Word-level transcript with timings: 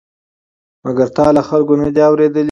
مګر 0.83 1.07
تا 1.15 1.25
له 1.35 1.41
خلکو 1.49 1.73
نه 1.81 1.87
دي 1.95 2.01
اورېدلي؟ 2.07 2.39